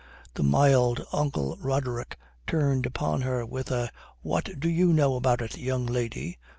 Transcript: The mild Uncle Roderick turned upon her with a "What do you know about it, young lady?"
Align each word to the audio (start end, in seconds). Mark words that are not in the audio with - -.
The 0.33 0.41
mild 0.41 1.05
Uncle 1.13 1.57
Roderick 1.61 2.17
turned 2.47 2.87
upon 2.87 3.21
her 3.21 3.45
with 3.45 3.69
a 3.69 3.91
"What 4.23 4.59
do 4.59 4.67
you 4.67 4.93
know 4.93 5.15
about 5.15 5.41
it, 5.43 5.59
young 5.59 5.85
lady?" 5.85 6.39